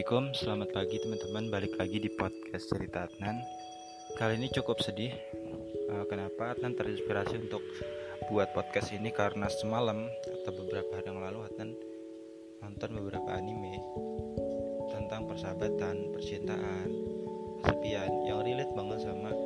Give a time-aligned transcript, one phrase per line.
[0.00, 3.36] Assalamualaikum, selamat pagi teman-teman Balik lagi di podcast cerita Adnan.
[4.16, 5.12] Kali ini cukup sedih
[5.92, 7.60] uh, Kenapa Adnan terinspirasi untuk
[8.32, 9.12] buat podcast ini?
[9.12, 11.76] Karena semalam atau beberapa hari yang lalu Adnan
[12.64, 13.76] nonton beberapa anime
[14.88, 16.88] Tentang persahabatan, percintaan,
[17.60, 19.36] kesepian Yang relate banget sama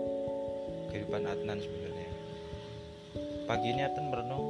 [0.94, 2.10] kehidupan Adnan sebenarnya.
[3.50, 4.46] Pagi ini Adnan merenung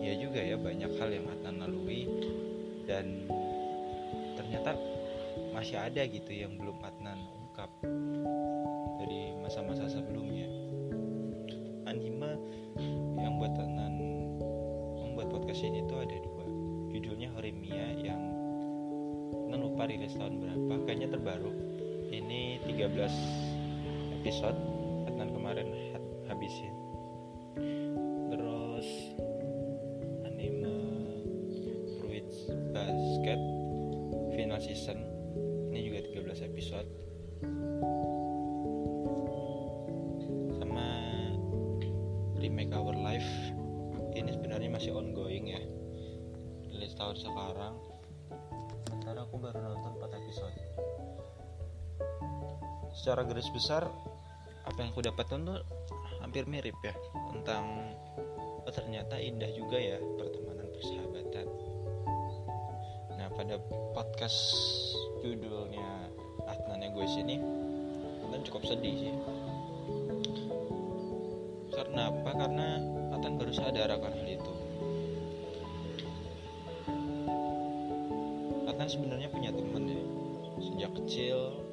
[0.00, 2.08] Ya juga ya banyak hal yang Adnan lalui
[2.88, 3.28] Dan
[5.56, 7.72] masih ada gitu yang belum Adnan ungkap
[9.00, 10.52] dari masa-masa sebelumnya.
[11.88, 12.36] Anime
[13.16, 13.96] yang buat Adnan
[15.00, 16.44] membuat podcast ini tuh ada dua.
[16.92, 18.20] Judulnya Horemia yang
[19.48, 21.48] Adnan lupa rilis tahun berapa kayaknya terbaru.
[22.12, 24.60] Ini 13 episode
[25.08, 25.72] Adnan kemarin
[26.28, 26.76] habisin.
[28.28, 28.88] Terus
[30.28, 30.76] anime
[31.96, 32.44] Fruits
[32.76, 33.40] Basket
[34.36, 35.15] final season
[36.16, 36.88] 13 episode.
[40.56, 40.88] Sama
[42.40, 43.28] remake Our Life.
[44.16, 45.60] Ini sebenarnya masih ongoing ya.
[46.72, 47.76] Rilis tahun sekarang.
[48.96, 50.56] Sekarang aku baru nonton 4 episode.
[52.96, 53.84] Secara garis besar
[54.64, 55.60] apa yang aku dapatkan tuh
[56.24, 56.96] hampir mirip ya
[57.28, 57.92] tentang
[58.64, 61.46] oh ternyata indah juga ya pertemanan persahabatan.
[63.20, 63.60] Nah pada
[63.92, 64.40] podcast
[65.20, 65.95] judulnya
[66.76, 67.40] Adnan Egois ini
[68.20, 69.14] Adnan cukup sedih sih.
[71.72, 72.30] Karena apa?
[72.36, 72.84] Karena
[73.16, 74.52] Adnan baru sadar akan hal itu.
[78.68, 80.04] Adnan sebenarnya punya temen ya
[80.60, 81.64] Sejak kecil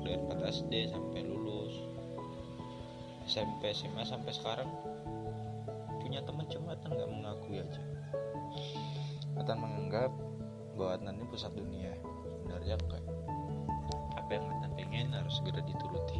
[0.00, 1.84] Dari 4 SD sampai lulus
[3.28, 4.72] SMP, SMA sampai sekarang.
[6.00, 7.84] Punya temen cuma Adnan gak mengakui aja.
[9.36, 10.16] Adnan menganggap
[10.80, 11.92] bahwa Adnan ini pusat dunia
[12.64, 13.04] sebenarnya enggak.
[14.16, 16.18] Apa yang Adnan pengen harus segera dituruti.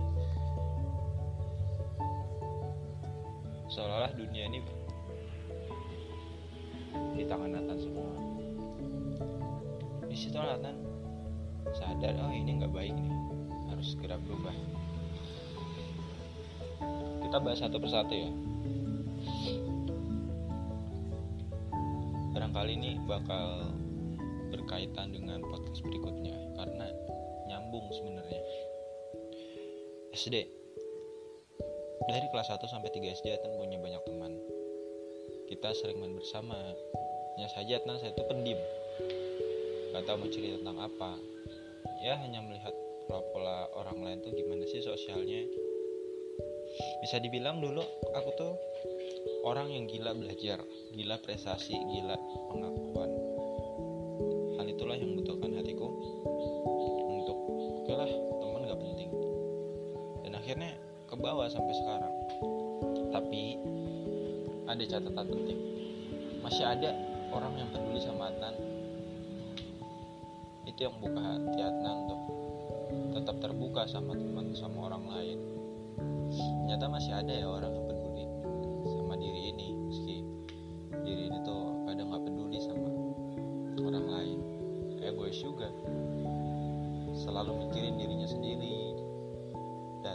[3.73, 4.61] Seolah-olah dunia ini
[7.17, 8.13] di tangan Adnan semua.
[10.05, 10.77] Di situ Adnan
[11.73, 13.17] sadar oh ini nggak baik nih.
[13.73, 14.53] Harus segera berubah.
[17.25, 18.31] Kita bahas satu persatu ya.
[22.37, 23.73] Barangkali ini bakal
[24.53, 26.44] berkaitan dengan podcast berikutnya
[27.75, 28.43] nyambung sebenarnya.
[30.15, 30.37] SD
[32.07, 34.31] dari kelas 1 sampai 3 SD Atan punya banyak teman.
[35.51, 36.55] Kita sering main bersama.
[37.35, 38.63] Hanya saja Atan saya itu pendiam
[39.91, 41.19] gak tahu mau cerita tentang apa.
[42.07, 42.75] Ya hanya melihat
[43.11, 45.43] pola-pola orang lain tuh gimana sih sosialnya.
[47.03, 47.83] Bisa dibilang dulu
[48.15, 48.55] aku tuh
[49.51, 50.63] orang yang gila belajar,
[50.95, 52.15] gila prestasi, gila
[52.55, 53.11] pengakuan.
[54.63, 55.34] Hal itulah yang membutuhkan
[61.15, 62.15] ke bawah sampai sekarang.
[63.15, 63.43] Tapi
[64.67, 65.61] ada catatan penting.
[66.43, 66.91] Masih ada
[67.31, 68.55] orang yang peduli sama Adnan.
[70.67, 72.21] Itu yang buka hati Adnan untuk
[73.15, 75.39] tetap terbuka sama teman sama orang lain.
[76.35, 77.94] Ternyata masih ada ya orang yang peduli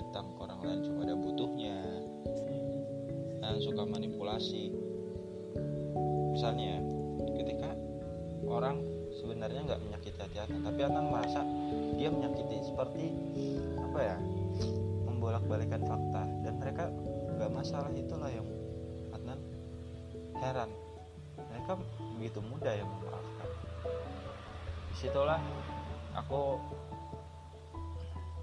[0.10, 1.78] datang orang lain cuma ada butuhnya.
[3.46, 4.74] Dan suka manipulasi.
[6.34, 6.82] Misalnya
[7.38, 7.78] ketika
[8.50, 8.82] orang
[9.22, 11.46] sebenarnya nggak menyakiti hati Adnan tapi Adnan merasa
[11.94, 13.06] dia menyakiti seperti
[13.78, 14.18] apa ya
[15.06, 16.26] membolak-balikan fakta.
[16.42, 16.90] Dan mereka
[17.38, 18.50] nggak masalah itulah yang
[19.14, 19.38] Adnan
[20.42, 20.74] heran.
[21.38, 21.78] Mereka
[22.18, 23.50] begitu mudah yang memaafkan
[24.90, 25.38] di situlah
[26.18, 26.58] aku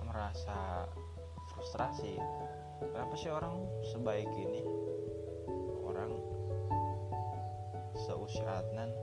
[0.06, 0.86] merasa
[1.66, 2.14] frustrasi.
[2.78, 3.58] Kenapa sih orang
[3.90, 4.62] sebaik ini?
[5.82, 6.14] Orang
[7.90, 8.94] seusia Adnan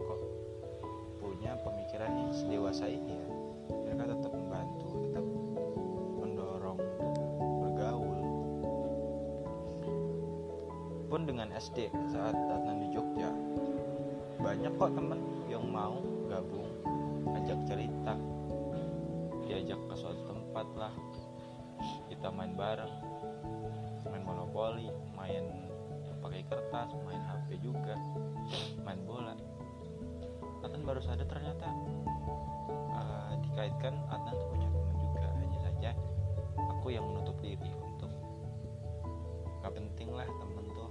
[0.00, 0.20] kok
[1.20, 3.28] punya pemikiran yang sedewasa ini ya?
[3.76, 5.26] Mereka tetap membantu tetap
[6.16, 7.28] mendorong untuk
[7.60, 8.20] bergaul.
[11.12, 13.28] Pun dengan SD saat Adnan di Jogja
[14.40, 16.72] banyak kok temen yang mau gabung
[17.36, 18.16] ajak cerita
[19.44, 20.94] diajak ke suatu tempat lah
[22.08, 22.94] kita main bareng
[24.08, 25.68] main monopoli main
[26.18, 27.94] pakai kertas main HP juga
[28.82, 29.34] main bola.
[30.66, 31.70] Adnan baru sadar ternyata
[32.92, 35.90] uh, dikaitkan Adnan tuh punya teman juga hanya saja
[36.58, 38.10] aku yang menutup diri untuk
[39.62, 40.90] gak penting lah temen tuh.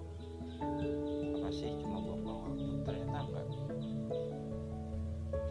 [1.38, 2.66] Apa sih cuma buang-buang waktu.
[2.88, 3.46] Ternyata enggak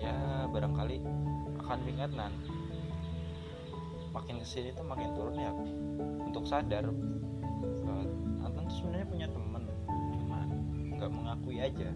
[0.00, 0.16] ya
[0.50, 0.96] barangkali
[1.66, 2.32] samping Adnan
[4.16, 5.52] makin ke sini tuh makin turun ya.
[6.24, 8.06] Untuk sadar uh,
[8.48, 9.62] Adnan tuh sebenarnya punya temen
[10.16, 10.38] cuma
[10.96, 11.92] nggak mengakui aja.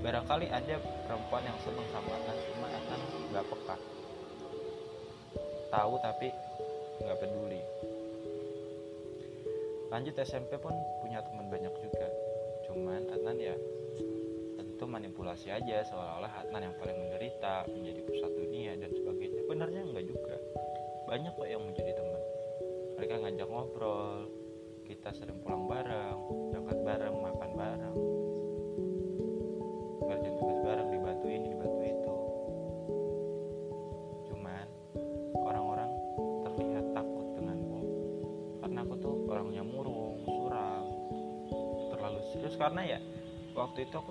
[0.00, 0.74] Barangkali ada
[1.04, 3.76] perempuan yang seneng sama Adnan cuma Adnan nggak peka.
[5.68, 6.28] Tahu tapi
[7.04, 7.60] nggak peduli.
[9.92, 10.72] Lanjut SMP pun
[11.04, 12.08] punya teman banyak juga.
[12.64, 13.54] Cuman Adnan ya
[14.56, 19.25] tentu manipulasi aja seolah-olah Adnan yang paling menderita menjadi pusat dunia dan sebagainya
[21.06, 22.22] banyak kok yang menjadi teman.
[22.98, 24.26] Mereka ngajak ngobrol
[24.86, 26.18] kita sering pulang bareng
[26.50, 27.98] berangkat bareng makan bareng.
[30.02, 32.14] Ngerjain tugas bareng dibantu ini dibantu itu.
[34.30, 34.66] Cuman
[35.38, 35.90] orang-orang
[36.42, 37.80] terlihat takut denganmu
[38.66, 40.84] karena aku tuh orangnya murung suram
[41.94, 42.58] terlalu serius.
[42.58, 42.98] Karena ya
[43.54, 44.10] waktu itu aku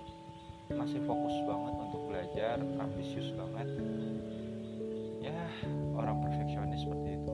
[0.71, 3.67] masih fokus banget untuk belajar ambisius banget
[5.95, 7.33] orang perfeksionis seperti itu.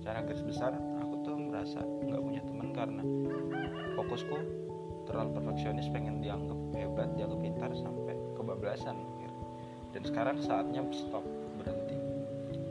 [0.00, 0.72] Secara garis besar
[1.02, 3.02] aku tuh merasa nggak punya teman karena
[3.98, 4.36] fokusku
[5.06, 9.16] terlalu perfeksionis pengen dianggap hebat dianggap pintar sampai kebablasan
[9.96, 11.24] dan sekarang saatnya stop
[11.56, 11.96] berhenti.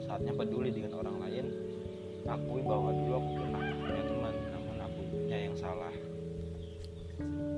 [0.05, 1.45] Saatnya peduli dengan orang lain.
[2.25, 5.93] Akui bahwa dulu aku pernah punya teman namun aku punya yang salah.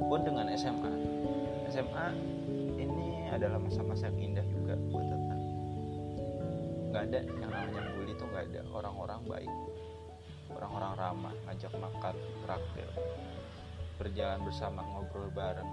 [0.08, 0.92] Pun dengan SMA
[1.68, 2.08] SMA
[2.80, 4.37] ini adalah masa-masa yang indah
[4.68, 5.36] juga buat Tata
[6.92, 8.62] nggak ada yang namanya bully itu nggak ada.
[8.76, 9.54] Orang-orang baik
[10.52, 12.90] orang-orang ramah ngajak makan traktir
[13.96, 15.72] berjalan bersama ngobrol bareng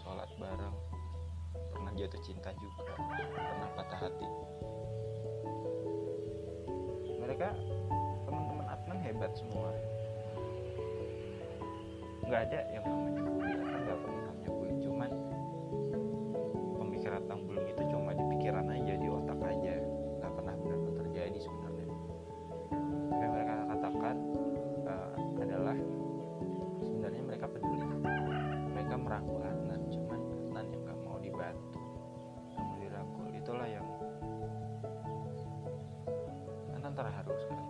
[0.00, 0.72] sholat bareng
[1.76, 2.96] pernah jatuh cinta juga
[3.36, 4.28] pernah patah hati.
[7.20, 7.48] Mereka
[8.24, 9.76] teman-teman Adnan hebat semua.
[12.24, 13.31] Nggak ada yang namanya
[36.92, 37.68] Adnan terharu sekali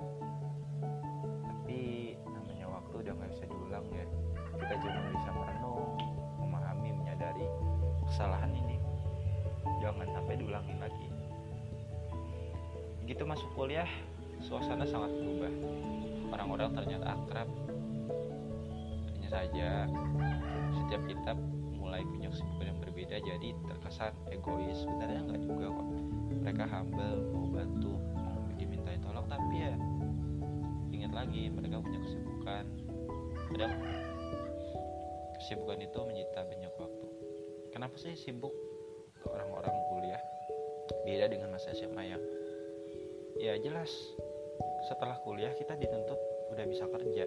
[1.47, 1.79] tapi
[2.27, 4.07] namanya waktu udah nggak bisa diulang ya.
[4.59, 5.95] Kita cuma bisa merenung
[6.43, 7.47] memahami menyadari
[8.11, 8.83] kesalahan ini.
[9.79, 11.09] Jangan sampai diulangi lagi.
[13.07, 13.87] Begitu masuk kuliah
[14.43, 15.55] suasana sangat berubah.
[16.35, 17.49] Orang-orang ternyata akrab.
[19.07, 19.87] Hanya saja
[20.83, 21.39] setiap kita
[21.79, 24.83] mulai punya kesibukan yang berbeda jadi terkesan egois.
[24.83, 25.89] Sebenarnya nggak juga kok.
[26.43, 28.12] Mereka humble mau bantu
[29.33, 29.75] tapi ya
[30.93, 32.65] ingat lagi mereka punya kesibukan.
[33.53, 33.73] Kadang
[35.41, 37.07] kesibukan itu menyita banyak waktu.
[37.73, 38.53] Kenapa sih sibuk
[39.25, 40.23] orang-orang kuliah?
[41.09, 42.23] Beda dengan masa SMA yang
[43.41, 43.89] ya jelas
[44.93, 46.21] setelah kuliah kita dituntut
[46.53, 47.25] udah bisa kerja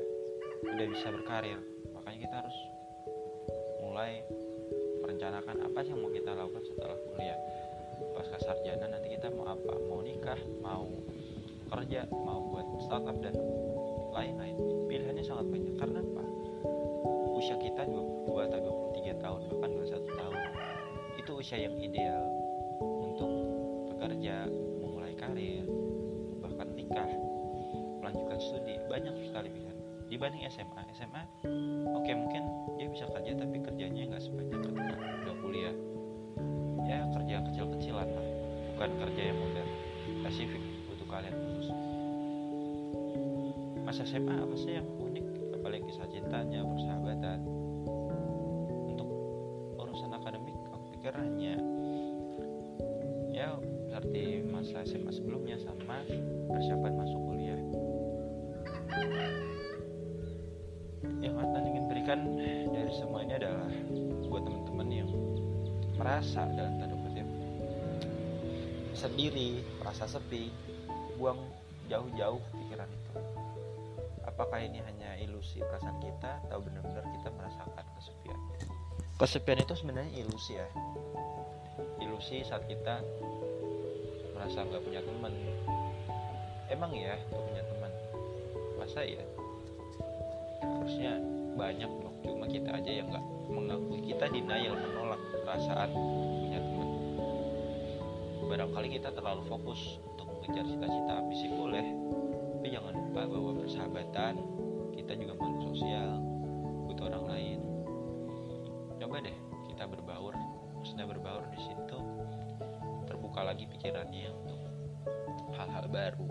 [0.64, 1.60] udah bisa berkarir.
[1.94, 2.58] Makanya kita harus
[3.82, 4.22] mulai
[5.06, 7.40] merencanakan apa sih yang mau kita lakukan setelah kuliah.
[8.12, 9.74] Pasca sarjana nanti kita mau apa?
[9.88, 10.40] Mau nikah?
[10.60, 10.90] Mau
[11.76, 13.36] kerja mau buat startup dan
[14.16, 14.56] lain-lain.
[14.88, 16.24] Pilihannya sangat banyak karena apa?
[17.36, 18.60] Usia kita 22 atau
[18.96, 20.36] 23 tahun bahkan 21 tahun.
[21.20, 22.24] Itu usia yang ideal
[22.80, 23.28] untuk
[23.92, 24.48] bekerja
[24.80, 25.68] memulai karir
[26.40, 27.12] bahkan nikah
[28.00, 28.80] melanjutkan studi.
[28.88, 29.76] Banyak sekali pilihan.
[30.08, 31.24] Dibanding SMA SMA
[31.92, 32.44] oke mungkin
[32.80, 34.96] dia bisa kerja tapi kerjanya nggak sebanyak ketika
[35.28, 35.76] udah kuliah.
[36.88, 38.28] Ya kerja kecil-kecilan lah.
[38.72, 39.70] Bukan kerja yang modern.
[40.24, 41.36] Spesifik untuk kalian
[43.96, 45.56] masa SMA apa sih yang unik?
[45.56, 47.48] Apalagi kisah cintanya persahabatan.
[48.92, 49.08] Untuk
[49.80, 51.56] urusan akademik aku pikir hanya
[53.32, 53.56] ya
[53.88, 56.04] seperti masa SMA sebelumnya sama
[56.52, 57.62] persiapan masuk kuliah.
[61.24, 62.20] Yang Adnan ingin berikan
[62.76, 63.72] dari semua ini adalah
[64.28, 65.10] buat teman-teman yang
[65.96, 67.28] merasa dalam tanda kutip
[68.92, 70.52] sendiri, merasa sepi,
[71.16, 71.40] buang
[71.88, 73.35] jauh-jauh pikiran itu.
[74.36, 78.40] Apakah ini hanya ilusi perasaan kita atau benar-benar kita merasakan kesepian?
[79.16, 80.68] Kesepian itu sebenarnya ilusi ya.
[82.04, 83.00] Ilusi saat kita
[84.36, 85.32] merasa nggak punya teman.
[86.68, 87.92] Emang ya nggak punya teman?
[88.76, 89.24] Masa ya?
[90.60, 91.16] Harusnya
[91.56, 92.16] banyak dong.
[92.28, 96.90] Cuma kita aja yang nggak mengakui kita denial menolak perasaan punya teman.
[98.52, 101.88] Barangkali kita terlalu fokus untuk mengejar cita-cita ambisi boleh,
[102.66, 104.34] tapi jangan lupa bahwa persahabatan
[104.98, 106.18] kita juga makhluk sosial,
[106.90, 107.60] butuh orang lain.
[108.98, 109.38] Coba deh
[109.70, 110.34] kita berbaur
[110.82, 112.00] sudah berbaur di situ
[113.06, 114.58] terbuka lagi pikirannya untuk
[115.54, 116.26] hal-hal baru.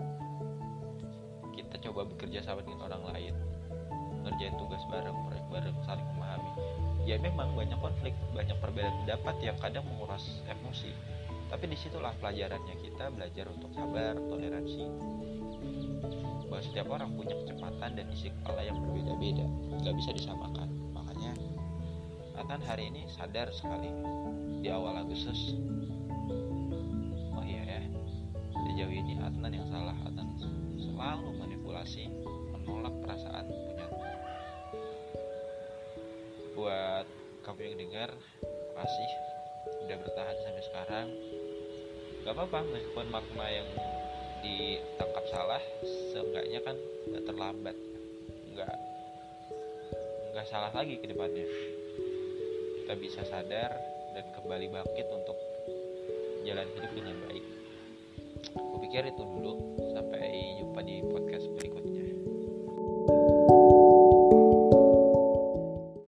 [1.55, 3.35] Kita coba bekerja sama dengan orang lain
[4.27, 6.51] ngerjain tugas bareng proyek bareng saling memahami.
[7.07, 10.91] Ya memang banyak konflik banyak perbedaan pendapat yang kadang menguras emosi.
[11.47, 14.83] Tapi di situlah pelajarannya kita belajar untuk sabar toleransi
[16.47, 19.45] bahwa setiap orang punya kecepatan dan isi kepala yang berbeda-beda.
[19.81, 20.69] Nggak bisa disamakan.
[20.95, 21.33] Makanya
[22.35, 23.87] Atan hari ini sadar sekali.
[24.59, 25.55] Di awal Agustus.
[27.31, 27.81] Oh iya ya.
[28.51, 29.95] Sejauh ini Adnan yang salah.
[30.03, 30.35] Adnan
[30.75, 32.11] selalu manipulasi
[32.51, 33.87] menolak perasaan punya.
[36.59, 37.07] Buat
[37.47, 38.09] kamu yang dengar
[38.75, 39.11] kasih.
[39.87, 41.07] Udah bertahan sampai sekarang.
[42.25, 43.69] Gak apa-apa meskipun makna yang
[44.41, 45.59] ditangkap salah
[46.15, 46.79] seenggaknya kan
[47.11, 47.75] gak terlambat.
[48.55, 48.75] Nggak
[50.31, 51.43] nggak salah lagi ke depannya.
[52.79, 53.75] Kita bisa sadar
[54.15, 55.35] dan kembali bangkit untuk
[56.47, 57.45] jalan hidup dengan baik.
[58.55, 59.75] Aku pikir itu dulu.
[59.91, 61.03] Sampai jumpa di